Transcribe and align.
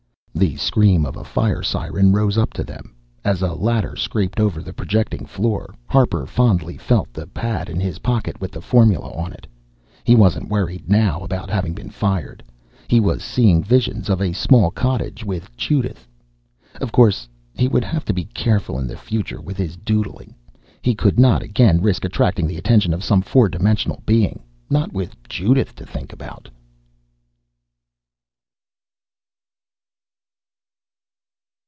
The 0.33 0.55
scream 0.55 1.05
of 1.05 1.17
a 1.17 1.23
fire 1.23 1.61
siren 1.61 2.13
rose 2.13 2.35
up 2.35 2.51
to 2.53 2.63
them. 2.63 2.95
As 3.23 3.43
a 3.43 3.53
ladder 3.53 3.95
scraped 3.95 4.39
over 4.39 4.63
the 4.63 4.73
projecting 4.73 5.27
floor, 5.27 5.75
Harper 5.85 6.25
fondly 6.25 6.77
felt 6.77 7.13
the 7.13 7.27
pad 7.27 7.69
in 7.69 7.79
his 7.79 7.99
pocket 7.99 8.41
with 8.41 8.51
the 8.51 8.61
formula 8.61 9.11
on 9.11 9.33
it. 9.33 9.45
He 10.03 10.15
wasn't 10.15 10.49
worried 10.49 10.89
now 10.89 11.19
about 11.19 11.51
having 11.51 11.75
been 11.75 11.91
fired. 11.91 12.41
He 12.87 12.99
was 12.99 13.23
seeing 13.23 13.63
visions 13.63 14.09
of 14.09 14.19
a 14.19 14.33
small 14.33 14.71
cottage 14.71 15.23
with 15.23 15.55
Judith.... 15.55 16.07
Of 16.79 16.91
course, 16.91 17.27
he 17.55 17.67
would 17.67 17.83
have 17.83 18.03
to 18.05 18.13
be 18.13 18.23
careful 18.25 18.79
in 18.79 18.87
the 18.87 18.97
future 18.97 19.41
with 19.41 19.57
his 19.57 19.75
"doodling"! 19.75 20.33
He 20.81 20.95
could 20.95 21.19
not 21.19 21.43
again 21.43 21.81
risk 21.81 22.03
attracting 22.03 22.47
the 22.47 22.57
attention 22.57 22.95
of 22.95 23.03
some 23.03 23.21
four 23.21 23.47
dimensional 23.47 24.01
Being 24.07 24.41
not 24.71 24.91
with 24.91 25.15
Judith 25.29 25.75
to 25.75 25.85
think 25.85 26.11
about! 26.11 26.49